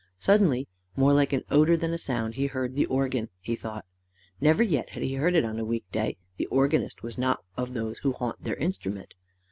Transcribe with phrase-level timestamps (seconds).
[0.17, 3.85] Suddenly, more like an odour than a sound, he heard the organ, he thought.
[4.39, 7.75] Never yet had he heard it on a week day: the organist was not of
[7.75, 9.13] those who haunt their instrument.